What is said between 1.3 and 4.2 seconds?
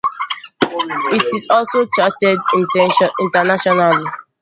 also charted internationally.